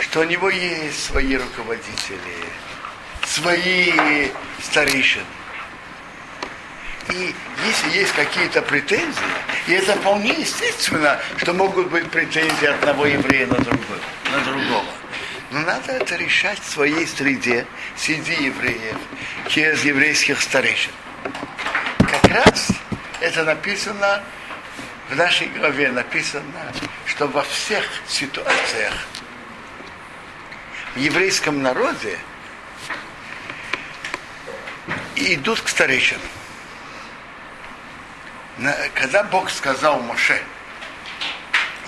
что 0.00 0.20
у 0.20 0.24
него 0.24 0.50
есть 0.50 1.04
свои 1.04 1.36
руководители, 1.36 2.18
свои 3.26 4.30
старейшины. 4.62 5.24
И 7.10 7.34
если 7.66 7.98
есть 7.98 8.12
какие-то 8.12 8.62
претензии, 8.62 9.20
и 9.66 9.72
это 9.72 9.92
вполне 9.94 10.32
естественно, 10.32 11.20
что 11.36 11.52
могут 11.52 11.90
быть 11.90 12.10
претензии 12.10 12.66
одного 12.66 13.06
еврея 13.06 13.46
на 13.46 13.56
другого. 13.56 14.00
На 14.32 14.40
другого. 14.40 14.86
Но 15.50 15.60
надо 15.60 15.92
это 15.92 16.16
решать 16.16 16.58
в 16.60 16.70
своей 16.70 17.06
среде, 17.06 17.66
среди 17.96 18.32
евреев, 18.32 18.96
через 19.48 19.84
еврейских 19.84 20.40
старейшин. 20.40 20.92
Как 21.98 22.24
раз 22.30 22.68
это 23.24 23.42
написано 23.42 24.22
в 25.08 25.16
нашей 25.16 25.48
главе, 25.48 25.90
написано, 25.90 26.72
что 27.06 27.26
во 27.26 27.42
всех 27.42 27.82
ситуациях 28.06 28.92
в 30.94 30.98
еврейском 30.98 31.62
народе 31.62 32.18
идут 35.16 35.62
к 35.62 35.68
старейшинам. 35.68 36.20
Когда 38.94 39.24
Бог 39.24 39.50
сказал 39.50 40.00
Моше 40.00 40.42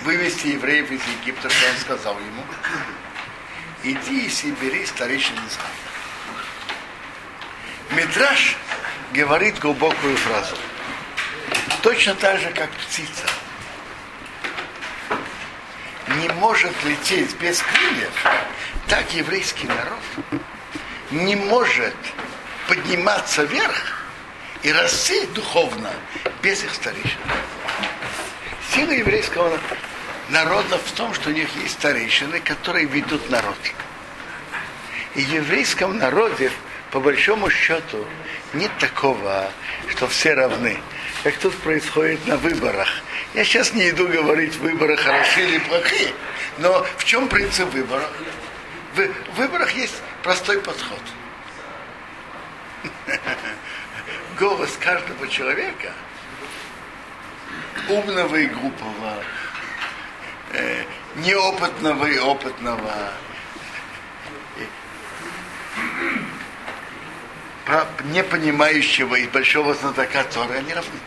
вывести 0.01 0.47
евреев 0.47 0.89
из 0.89 1.01
Египта, 1.19 1.49
что 1.51 1.69
он 1.69 1.77
сказал 1.77 2.19
ему, 2.19 2.43
иди 3.83 4.25
и 4.25 4.29
собери 4.29 4.85
старейшин 4.87 5.35
Израиля. 5.35 5.85
Мидраш 7.91 8.57
говорит 9.13 9.59
глубокую 9.59 10.17
фразу– 10.17 10.55
Точно 11.81 12.15
так 12.15 12.39
же, 12.39 12.49
как 12.51 12.69
птица 12.71 13.23
не 16.21 16.29
может 16.29 16.73
лететь 16.83 17.35
без 17.37 17.61
крыльев, 17.61 18.25
так 18.87 19.13
еврейский 19.13 19.67
народ 19.67 20.41
не 21.11 21.35
может 21.35 21.95
подниматься 22.67 23.43
вверх 23.43 24.03
и 24.63 24.71
расти 24.71 25.25
духовно 25.27 25.91
без 26.41 26.63
их 26.63 26.73
старейшин. 26.73 27.19
Сила 28.73 28.91
еврейского 28.91 29.59
народов 30.29 30.81
в 30.85 30.91
том, 30.93 31.13
что 31.13 31.29
у 31.29 31.33
них 31.33 31.47
есть 31.55 31.75
старейшины, 31.75 32.39
которые 32.39 32.85
ведут 32.85 33.29
народ. 33.29 33.57
И 35.15 35.21
в 35.21 35.29
еврейском 35.29 35.97
народе, 35.97 36.51
по 36.91 36.99
большому 36.99 37.49
счету, 37.49 38.05
нет 38.53 38.71
такого, 38.79 39.51
что 39.89 40.07
все 40.07 40.33
равны. 40.33 40.79
Как 41.27 41.39
тут 41.39 41.57
происходит 41.57 42.25
на 42.25 42.37
выборах. 42.37 42.87
Я 43.33 43.43
сейчас 43.43 43.73
не 43.73 43.89
иду 43.89 44.07
говорить, 44.07 44.55
выборы 44.55 44.95
хорошие 44.95 45.49
или 45.49 45.59
плохие. 45.59 46.13
Но 46.59 46.85
в 46.95 47.03
чем 47.03 47.27
принцип 47.27 47.69
выборов? 47.73 48.09
В 48.95 49.35
выборах 49.35 49.69
есть 49.73 50.01
простой 50.23 50.61
подход. 50.61 51.01
Голос 54.39 54.77
каждого 54.79 55.27
человека, 55.27 55.91
умного 57.89 58.37
и 58.37 58.45
глупого, 58.45 59.21
э, 60.53 60.85
неопытного 61.17 62.05
и 62.05 62.19
опытного, 62.19 63.11
не 68.05 68.23
понимающего 68.23 69.15
и 69.15 69.27
большого 69.27 69.73
знатока 69.73 70.23
Торы, 70.23 70.55
они 70.59 70.73
равны. 70.73 70.99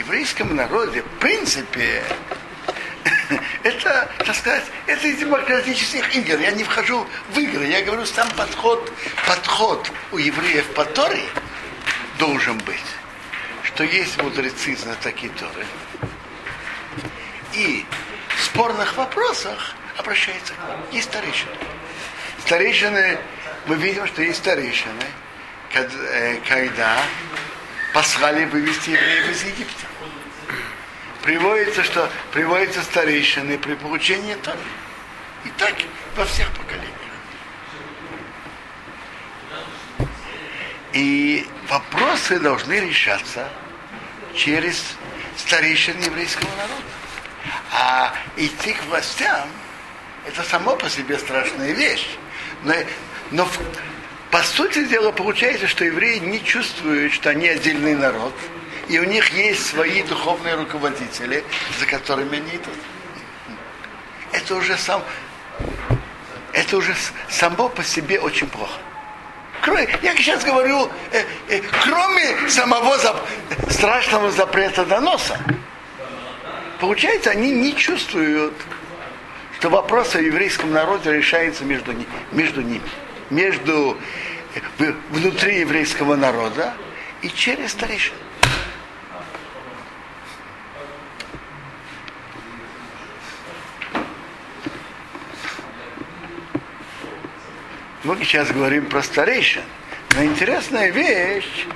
Еврейском 0.00 0.56
народе, 0.56 1.02
в 1.02 1.18
принципе, 1.18 2.02
это, 3.62 4.10
так 4.18 4.34
сказать, 4.34 4.64
это 4.86 5.06
из 5.06 5.18
демократических 5.18 6.16
игр. 6.16 6.40
Я 6.40 6.52
не 6.52 6.64
вхожу 6.64 7.06
в 7.28 7.38
игры. 7.38 7.66
Я 7.66 7.82
говорю, 7.82 8.06
сам 8.06 8.26
подход, 8.30 8.90
подход 9.26 9.92
у 10.12 10.16
евреев 10.16 10.66
по 10.72 10.86
Торе 10.86 11.22
должен 12.18 12.56
быть, 12.60 12.88
что 13.62 13.84
есть 13.84 14.20
мудрецы, 14.22 14.74
знатоки 14.74 15.28
Торы. 15.38 15.66
И 17.52 17.84
в 18.38 18.42
спорных 18.42 18.96
вопросах 18.96 19.74
обращается 19.98 20.54
к 20.54 20.58
нам. 20.66 20.80
Есть 20.92 21.10
старейшины. 21.10 21.52
Старейшины, 22.46 23.18
мы 23.66 23.76
видим, 23.76 24.06
что 24.06 24.22
есть 24.22 24.38
старейшины, 24.38 25.04
э, 25.74 26.36
когда 26.48 26.96
послали 27.92 28.44
вывести 28.46 28.90
евреев 28.90 29.30
из 29.30 29.44
Египта 29.44 29.86
приводится, 31.22 31.84
что 31.84 32.10
приводится 32.32 32.82
старейшины 32.82 33.58
при 33.58 33.74
получении 33.74 34.34
Торы. 34.34 34.58
И 35.44 35.50
так 35.50 35.74
во 36.16 36.24
всех 36.24 36.50
поколениях. 36.52 36.90
И 40.92 41.46
вопросы 41.68 42.40
должны 42.40 42.80
решаться 42.80 43.48
через 44.34 44.96
старейшин 45.36 45.98
еврейского 46.00 46.50
народа. 46.56 46.82
А 47.72 48.14
идти 48.36 48.72
к 48.72 48.84
властям 48.84 49.48
это 50.26 50.42
само 50.42 50.76
по 50.76 50.90
себе 50.90 51.18
страшная 51.18 51.72
вещь. 51.72 52.08
Но, 52.62 52.74
но 53.30 53.48
по 54.30 54.42
сути 54.42 54.84
дела 54.84 55.10
получается, 55.12 55.66
что 55.66 55.84
евреи 55.84 56.18
не 56.18 56.42
чувствуют, 56.42 57.12
что 57.12 57.30
они 57.30 57.48
отдельный 57.48 57.94
народ, 57.94 58.34
и 58.88 58.98
у 58.98 59.04
них 59.04 59.30
есть 59.30 59.66
свои 59.66 60.02
духовные 60.02 60.54
руководители, 60.54 61.44
за 61.78 61.86
которыми 61.86 62.36
они 62.38 62.50
идут. 62.50 62.78
Это 64.32 64.54
уже 64.54 64.76
сам, 64.76 65.02
это 66.52 66.76
уже 66.76 66.94
само 67.28 67.68
по 67.68 67.82
себе 67.82 68.20
очень 68.20 68.46
плохо. 68.46 68.78
Кроме, 69.62 69.88
я 70.02 70.14
сейчас 70.14 70.44
говорю, 70.44 70.88
э, 71.12 71.22
э, 71.48 71.60
кроме 71.82 72.48
самого 72.48 72.96
зап, 72.98 73.26
страшного 73.68 74.30
запрета 74.30 74.86
доноса, 74.86 75.38
получается, 76.80 77.30
они 77.30 77.50
не 77.50 77.76
чувствуют, 77.76 78.54
что 79.58 79.68
вопрос 79.68 80.14
о 80.14 80.20
еврейском 80.20 80.72
народе 80.72 81.12
решается 81.12 81.64
между, 81.64 81.94
между 82.32 82.62
ними, 82.62 82.88
между 83.30 83.96
внутри 85.10 85.60
еврейского 85.60 86.16
народа 86.16 86.74
и 87.22 87.28
через 87.28 87.72
старейшин. 87.72 88.14
Мы 98.02 98.16
сейчас 98.24 98.50
говорим 98.50 98.86
про 98.86 99.02
старейшин. 99.02 99.62
Но 100.16 100.24
интересная 100.24 100.90
вещь, 100.90 101.66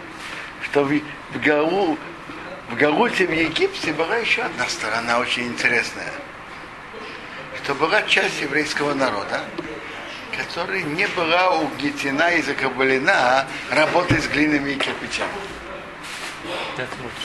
что 0.65 0.83
в, 0.85 1.01
Галу, 1.45 1.97
в 2.71 2.77
Галуте 2.77 3.27
в 3.27 3.33
Египте 3.33 3.93
была 3.93 4.17
еще 4.17 4.43
одна 4.43 4.67
сторона 4.69 5.21
очень 5.21 5.47
интересная. 5.47 6.13
Что 7.63 7.75
была 7.75 8.03
часть 8.03 8.41
еврейского 8.41 8.95
народа, 8.95 9.45
которая 10.55 10.83
не 10.83 11.09
была 11.09 11.51
угнетена 11.59 12.37
и 12.37 12.43
закабалена 12.43 13.45
работой 13.71 14.21
с 14.21 14.29
глинами 14.29 14.71
и 14.71 14.77
кирпичами. 14.77 15.33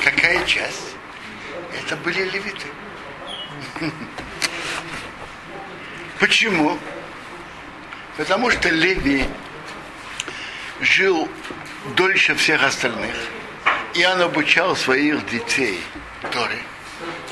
Какая 0.04 0.44
часть? 0.46 0.96
Это 1.80 1.96
были 1.98 2.24
левиты. 2.24 2.65
Почему? 6.20 6.80
Потому 8.18 8.50
что 8.50 8.70
Леви 8.70 9.30
жил 10.82 11.30
дольше 11.96 12.34
всех 12.34 12.63
остальных, 12.63 13.15
и 13.94 14.04
он 14.08 14.22
обучал 14.22 14.76
своих 14.76 15.24
детей 15.30 15.80
Торе. 16.32 16.58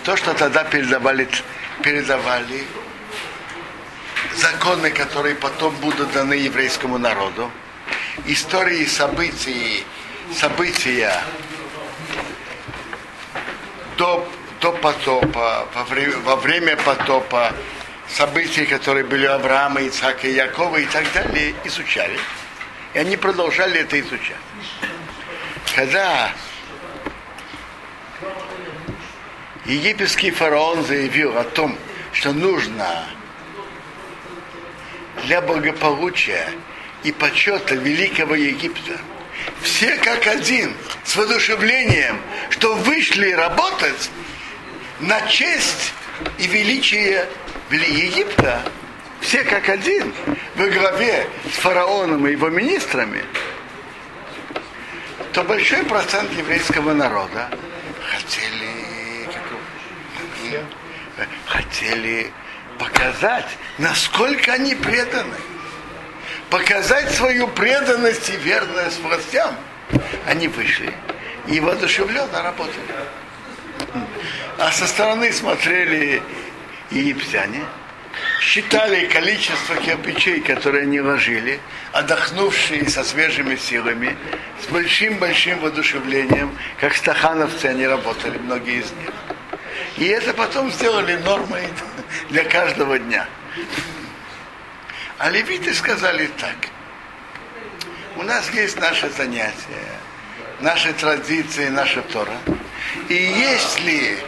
То, 0.03 0.15
что 0.15 0.35
тогда 0.35 0.63
передавали, 0.63 1.27
передавали 1.81 2.67
законы, 4.37 4.91
которые 4.91 5.35
потом 5.35 5.75
будут 5.75 6.11
даны 6.11 6.33
еврейскому 6.33 6.97
народу, 6.97 7.51
истории 8.25 8.85
событий, 8.85 9.85
события 10.35 11.13
до, 13.97 14.27
до 14.61 14.71
потопа, 14.73 15.67
во 15.73 15.83
время, 15.83 16.17
во 16.17 16.35
время 16.35 16.77
потопа, 16.77 17.53
события, 18.07 18.65
которые 18.65 19.05
были 19.05 19.27
у 19.27 19.31
Авраама, 19.31 19.85
Ицака 19.85 20.27
и 20.27 20.33
Якова 20.33 20.77
и 20.77 20.85
так 20.85 21.11
далее, 21.13 21.55
изучали. 21.65 22.19
И 22.93 22.99
они 22.99 23.17
продолжали 23.17 23.81
это 23.81 23.99
изучать. 23.99 24.37
Когда 25.75 26.31
египетский 29.65 30.31
фараон 30.31 30.83
заявил 30.85 31.37
о 31.37 31.43
том, 31.43 31.77
что 32.13 32.33
нужно 32.33 33.05
для 35.27 35.41
благополучия 35.41 36.47
и 37.03 37.11
почета 37.11 37.75
великого 37.75 38.35
Египта. 38.35 38.97
Все 39.61 39.97
как 39.97 40.25
один, 40.25 40.73
с 41.03 41.15
воодушевлением, 41.15 42.21
что 42.49 42.75
вышли 42.75 43.31
работать 43.31 44.09
на 45.01 45.21
честь 45.27 45.93
и 46.37 46.47
величие 46.47 47.27
Египта, 47.69 48.61
все 49.19 49.43
как 49.43 49.67
один, 49.67 50.13
во 50.55 50.67
главе 50.67 51.27
с 51.53 51.57
фараоном 51.57 52.25
и 52.25 52.31
его 52.31 52.49
министрами, 52.49 53.21
то 55.33 55.43
большой 55.43 55.83
процент 55.83 56.31
еврейского 56.37 56.93
народа 56.93 57.49
хотели, 58.01 59.27
хотели 61.45 62.31
показать, 62.77 63.47
насколько 63.77 64.53
они 64.53 64.75
преданы. 64.75 65.35
Показать 66.49 67.11
свою 67.11 67.47
преданность 67.47 68.29
и 68.29 68.37
верность 68.37 69.01
властям. 69.01 69.55
Они 70.25 70.47
вышли 70.47 70.93
и 71.47 71.59
воодушевленно 71.59 72.41
работали. 72.41 72.81
А 74.57 74.71
со 74.71 74.87
стороны 74.87 75.31
смотрели 75.31 76.21
египтяне, 76.89 77.63
считали 78.41 79.05
количество 79.07 79.75
кирпичей, 79.75 80.41
которые 80.41 80.83
они 80.83 81.01
ложили, 81.01 81.59
отдохнувшие 81.91 82.89
со 82.89 83.03
свежими 83.03 83.55
силами, 83.55 84.17
с 84.61 84.71
большим-большим 84.71 85.59
воодушевлением, 85.59 86.57
как 86.79 86.95
стахановцы 86.95 87.65
они 87.65 87.85
работали, 87.85 88.37
многие 88.37 88.79
из 88.79 88.91
них. 88.91 89.36
И 89.97 90.05
это 90.05 90.33
потом 90.33 90.71
сделали 90.71 91.15
нормой 91.15 91.67
для 92.29 92.43
каждого 92.43 92.99
дня. 92.99 93.27
А 95.17 95.29
левиты 95.29 95.73
сказали 95.73 96.27
так. 96.37 96.55
У 98.15 98.23
нас 98.23 98.49
есть 98.51 98.79
наше 98.79 99.09
занятие, 99.09 99.89
наши 100.59 100.93
традиции, 100.93 101.69
наша 101.69 102.01
Тора. 102.03 102.37
И 103.09 103.13
если 103.13 104.19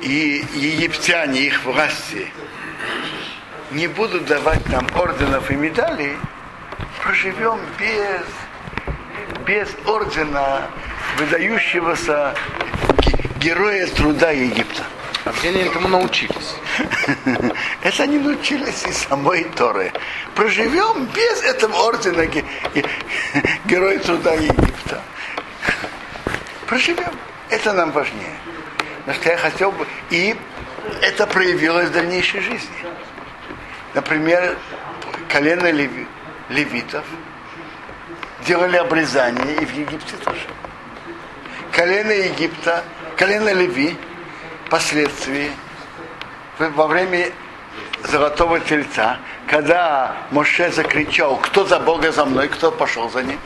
и 0.00 0.44
египтяне, 0.54 1.42
их 1.42 1.64
власти, 1.64 2.32
не 3.70 3.86
будут 3.86 4.26
давать 4.26 4.66
нам 4.68 4.86
орденов 4.94 5.50
и 5.50 5.54
медалей, 5.54 6.16
проживем 7.02 7.60
без, 7.78 8.26
без 9.44 9.68
ордена, 9.86 10.68
выдающегося 11.16 12.34
героя 13.40 13.86
труда 13.86 14.30
Египта. 14.30 14.82
А 15.24 15.32
где 15.32 15.48
они 15.50 15.60
этому 15.60 15.88
научились? 15.88 16.54
Это 17.82 18.02
они 18.02 18.18
научились 18.18 18.84
из 18.84 18.98
самой 18.98 19.44
Торы. 19.44 19.92
Проживем 20.34 21.06
без 21.06 21.42
этого 21.42 21.74
ордена 21.86 22.26
Героя 23.66 23.98
труда 23.98 24.34
Египта. 24.34 25.02
Проживем. 26.66 27.12
Это 27.50 27.72
нам 27.72 27.92
важнее. 27.92 28.36
Но 29.06 29.14
что 29.14 29.30
я 29.30 29.36
хотел 29.36 29.72
бы... 29.72 29.86
И 30.10 30.36
это 31.02 31.26
проявилось 31.26 31.88
в 31.88 31.92
дальнейшей 31.92 32.40
жизни. 32.40 32.68
Например, 33.94 34.56
колено 35.28 35.70
леви, 35.70 36.06
левитов 36.48 37.04
делали 38.46 38.76
обрезание 38.76 39.56
и 39.56 39.64
в 39.64 39.74
Египте 39.74 40.16
тоже. 40.24 40.46
Колено 41.78 42.10
Египта, 42.10 42.82
колено 43.16 43.52
Леви 43.52 43.96
впоследствии 44.66 45.52
во 46.58 46.88
время 46.88 47.30
золотого 48.02 48.58
тельца, 48.58 49.18
когда 49.46 50.16
Моше 50.32 50.72
закричал, 50.72 51.36
кто 51.36 51.64
за 51.64 51.78
Бога 51.78 52.10
за 52.10 52.24
мной, 52.24 52.48
кто 52.48 52.72
пошел 52.72 53.08
за 53.08 53.22
ним, 53.22 53.38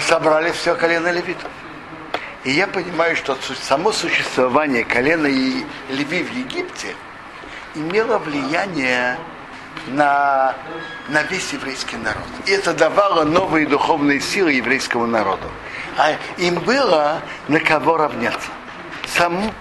собрали 0.00 0.52
все 0.52 0.74
колено 0.74 1.12
левитов. 1.12 1.50
И 2.44 2.52
я 2.52 2.66
понимаю, 2.66 3.14
что 3.14 3.36
само 3.62 3.92
существование 3.92 4.84
колена 4.84 5.26
и 5.26 5.66
Леви 5.90 6.22
в 6.22 6.32
Египте 6.32 6.94
имело 7.74 8.16
влияние 8.16 9.18
на, 9.88 10.54
на 11.10 11.22
весь 11.24 11.52
еврейский 11.52 11.96
народ. 11.96 12.24
И 12.46 12.52
это 12.52 12.72
давало 12.72 13.24
новые 13.24 13.66
духовные 13.66 14.20
силы 14.20 14.52
еврейскому 14.52 15.06
народу. 15.06 15.46
А 16.00 16.16
им 16.38 16.54
было 16.60 17.20
на 17.48 17.60
кого 17.60 17.98
равняться. 17.98 18.48
Сам, 19.06 19.52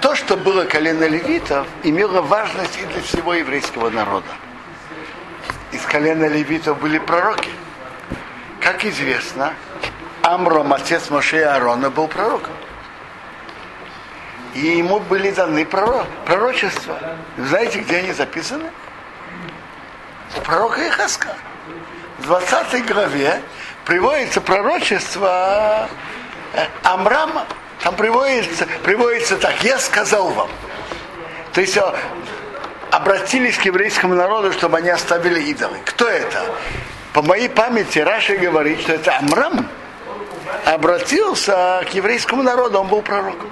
то, 0.00 0.14
что 0.14 0.38
было 0.38 0.64
колено 0.64 1.04
левитов, 1.04 1.66
имело 1.82 2.22
важность 2.22 2.78
и 2.78 2.86
для 2.86 3.02
всего 3.02 3.34
еврейского 3.34 3.90
народа. 3.90 4.28
Из 5.70 5.82
колена 5.82 6.24
левитов 6.24 6.80
были 6.80 6.98
пророки. 6.98 7.50
Как 8.62 8.86
известно, 8.86 9.52
Амром, 10.22 10.72
отец 10.72 11.10
Моше 11.10 11.40
и 11.40 11.42
Аарона, 11.42 11.90
был 11.90 12.08
пророком. 12.08 12.54
И 14.54 14.60
ему 14.60 15.00
были 15.00 15.32
даны 15.32 15.66
пророчества. 15.66 16.98
Знаете, 17.36 17.80
где 17.80 17.98
они 17.98 18.12
записаны? 18.14 18.70
В 20.30 20.40
пророка 20.40 20.88
Ихаска. 20.88 21.36
В 22.20 22.22
20 22.24 22.86
главе 22.86 23.42
приводится 23.84 24.40
пророчество 24.40 25.88
э, 26.54 26.66
Амрама. 26.82 27.46
Там 27.82 27.96
приводится, 27.96 28.66
приводится 28.84 29.36
так, 29.36 29.62
я 29.64 29.78
сказал 29.78 30.30
вам. 30.30 30.50
То 31.52 31.60
есть 31.60 31.76
обратились 32.90 33.58
к 33.58 33.64
еврейскому 33.64 34.14
народу, 34.14 34.52
чтобы 34.52 34.78
они 34.78 34.90
оставили 34.90 35.40
идолы. 35.42 35.78
Кто 35.84 36.06
это? 36.06 36.44
По 37.12 37.22
моей 37.22 37.48
памяти 37.48 37.98
Раша 37.98 38.36
говорит, 38.36 38.80
что 38.80 38.92
это 38.92 39.16
Амрам 39.18 39.68
обратился 40.66 41.84
к 41.90 41.94
еврейскому 41.94 42.42
народу, 42.42 42.78
он 42.78 42.88
был 42.88 43.02
пророком. 43.02 43.50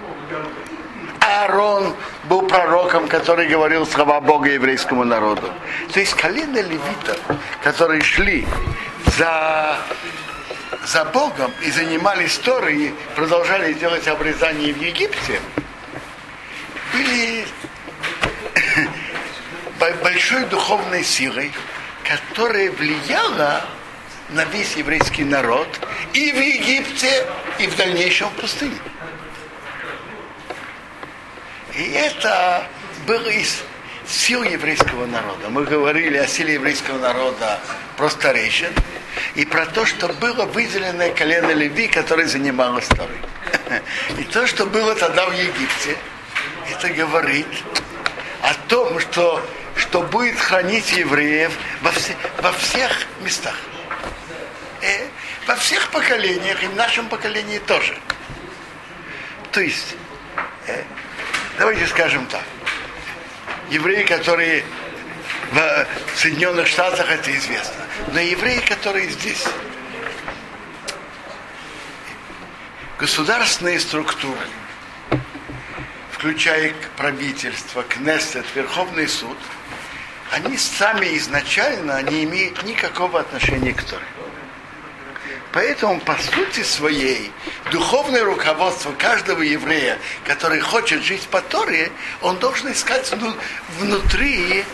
Аарон 1.21 1.95
был 2.25 2.43
пророком, 2.43 3.09
который 3.09 3.47
говорил 3.47 3.87
слова 3.87 4.21
Бога 4.21 4.51
еврейскому 4.51 5.05
народу. 5.05 5.51
То 5.93 6.01
есть 6.01 6.15
колено 6.15 6.59
левитов, 6.59 7.19
которые 7.63 8.03
шли 8.03 8.47
за, 9.19 9.79
за 10.87 11.05
Богом 11.07 11.53
и 11.63 11.71
занимались 11.71 12.39
Торой, 12.39 12.95
продолжали 13.15 13.73
делать 13.75 14.09
обрезание 14.09 14.73
в 14.73 14.81
Египте, 14.81 15.41
были 16.93 17.47
большой 20.03 20.45
духовной 20.45 21.05
силой, 21.05 21.53
которая 22.05 22.71
влияла 22.73 23.65
на 24.31 24.45
весь 24.45 24.77
еврейский 24.77 25.25
народ 25.25 25.69
и 26.13 26.33
в 26.33 26.41
Египте, 26.41 27.27
и 27.59 27.67
в 27.67 27.77
дальнейшем 27.77 28.29
в 28.31 28.41
пустыне. 28.41 28.77
И 31.81 31.93
это 31.93 32.67
было 33.07 33.29
из 33.29 33.63
сил 34.07 34.43
еврейского 34.43 35.07
народа. 35.07 35.49
Мы 35.49 35.65
говорили 35.65 36.19
о 36.19 36.27
силе 36.27 36.55
еврейского 36.55 36.99
народа 36.99 37.59
про 37.97 38.11
старейшин 38.11 38.75
и 39.35 39.47
про 39.47 39.65
то, 39.65 39.87
что 39.87 40.09
было 40.09 40.45
выделенное 40.45 41.11
колено 41.15 41.53
Леви, 41.53 41.89
которое 41.89 42.27
занималось 42.27 42.87
Торой. 42.87 43.17
И 44.19 44.25
то, 44.25 44.47
что 44.47 44.67
было 44.67 44.95
тогда 44.95 45.27
в 45.27 45.33
Египте, 45.33 45.97
это 46.71 46.91
говорит 46.91 47.47
о 48.43 48.53
том, 48.69 49.01
что, 49.01 49.43
что 49.75 50.03
будет 50.03 50.39
хранить 50.39 50.93
евреев 50.93 51.57
во, 51.81 51.93
все, 51.93 52.15
во 52.43 52.53
всех 52.53 53.07
местах. 53.23 53.57
И 54.83 54.85
э, 54.85 55.07
во 55.47 55.57
всех 55.57 55.89
поколениях, 55.89 56.63
и 56.63 56.67
в 56.67 56.77
нашем 56.77 57.09
поколении 57.09 57.59
тоже. 57.59 57.97
То 59.51 59.63
есть, 59.63 59.97
э, 60.67 60.85
давайте 61.61 61.87
скажем 61.87 62.27
так, 62.27 62.43
евреи, 63.69 64.03
которые 64.05 64.65
в 65.53 65.87
Соединенных 66.17 66.67
Штатах, 66.67 67.11
это 67.11 67.37
известно, 67.37 67.85
но 68.15 68.19
евреи, 68.19 68.61
которые 68.61 69.11
здесь, 69.11 69.45
государственные 72.99 73.79
структуры, 73.79 74.41
включая 76.13 76.73
правительство, 76.97 77.83
Кнессет, 77.83 78.47
Верховный 78.55 79.07
суд, 79.07 79.37
они 80.33 80.57
сами 80.57 81.15
изначально 81.19 82.01
не 82.05 82.25
имеют 82.25 82.63
никакого 82.63 83.21
отношения 83.21 83.75
к 83.75 83.83
Торе. 83.83 84.07
Поэтому, 85.53 86.01
по 86.01 86.17
сути 86.17 86.63
своей, 86.63 87.33
духовное 87.73 88.25
руководство 88.25 88.93
каждого 88.93 89.43
еврея, 89.43 89.99
который 90.25 90.61
хочет 90.61 91.03
жить 91.03 91.23
по 91.29 91.41
Торе, 91.41 91.91
он 92.23 92.39
должен 92.39 92.71
искать 92.71 93.13
внутри 93.79 94.65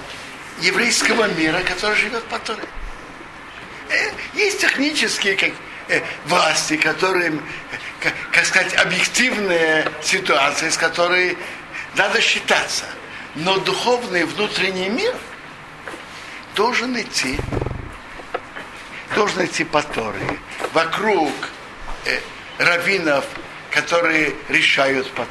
еврейского 0.60 1.28
мира, 1.28 1.60
который 1.62 1.96
живет 1.96 2.24
по 2.24 2.38
Торе. 2.38 2.62
Э, 3.88 4.10
есть 4.34 4.60
технические 4.60 5.36
как, 5.36 5.52
э, 5.88 6.02
власти, 6.26 6.76
которые, 6.76 7.32
как, 8.00 8.12
как 8.30 8.44
сказать, 8.44 8.74
объективные 8.74 9.90
ситуации, 10.02 10.68
с 10.68 10.76
которой 10.76 11.38
надо 11.94 12.20
считаться. 12.20 12.84
Но 13.34 13.58
духовный 13.58 14.24
внутренний 14.24 14.90
мир 14.90 15.14
должен 16.54 17.00
идти 17.00 17.38
должен 19.16 19.46
идти 19.46 19.64
по 19.64 19.82
Торе. 19.82 20.38
Вокруг 20.76 21.32
э, 22.04 22.20
раввинов, 22.58 23.24
которые 23.70 24.34
решают 24.50 25.10
по. 25.12 25.26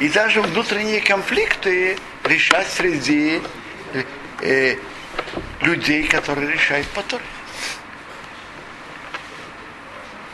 И 0.00 0.08
даже 0.08 0.42
внутренние 0.42 1.00
конфликты 1.00 1.96
решать 2.24 2.66
среди 2.66 3.40
э, 3.92 4.02
э, 4.40 4.76
людей, 5.60 6.02
которые 6.08 6.50
решают 6.50 6.88
по. 6.88 7.04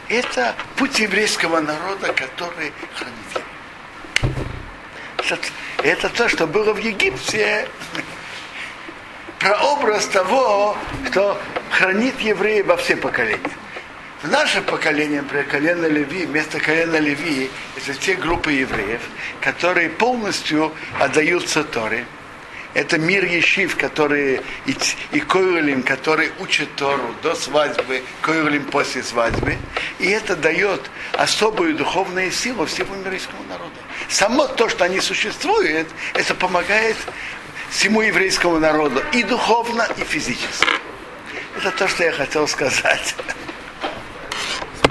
Это 0.08 0.54
путь 0.76 0.98
еврейского 0.98 1.60
народа, 1.60 2.14
который 2.14 2.72
хранит 2.94 3.44
это, 5.84 6.08
то, 6.08 6.26
что 6.30 6.46
было 6.46 6.72
в 6.72 6.78
Египте 6.78 7.68
прообраз 9.38 10.06
того, 10.06 10.74
кто 11.08 11.38
хранит 11.70 12.20
евреев 12.20 12.66
во 12.66 12.76
все 12.76 12.96
поколения. 12.96 13.38
В 14.22 14.28
наше 14.28 14.60
поколение, 14.60 15.22
например, 15.22 15.46
колено 15.46 15.86
Леви, 15.86 16.26
вместо 16.26 16.60
колена 16.60 16.96
Леви, 16.96 17.50
это 17.76 17.94
те 17.98 18.14
группы 18.14 18.52
евреев, 18.52 19.00
которые 19.40 19.88
полностью 19.88 20.72
отдаются 20.98 21.64
Торе. 21.64 22.04
Это 22.74 22.98
мир 22.98 23.24
Ешив, 23.24 23.76
который 23.76 24.40
и, 24.66 24.76
и 25.12 25.20
Койлим, 25.20 25.82
который 25.82 26.30
учат 26.38 26.68
Тору 26.76 27.14
до 27.22 27.34
свадьбы, 27.34 28.02
Койлим 28.22 28.64
после 28.64 29.02
свадьбы. 29.02 29.56
И 29.98 30.08
это 30.08 30.36
дает 30.36 30.90
особую 31.14 31.74
духовную 31.74 32.30
силу 32.30 32.66
всему 32.66 32.94
еврейскому 32.96 33.42
народу. 33.48 33.74
Само 34.08 34.46
то, 34.46 34.68
что 34.68 34.84
они 34.84 35.00
существуют, 35.00 35.88
это 36.14 36.34
помогает 36.34 36.96
всему 37.70 38.02
еврейскому 38.02 38.60
народу 38.60 39.02
и 39.12 39.22
духовно, 39.22 39.88
и 39.96 40.04
физически. 40.04 40.66
Это 41.56 41.70
то, 41.72 41.88
что 41.88 42.04
я 42.04 42.12
хотел 42.12 42.46
сказать. 42.48 43.14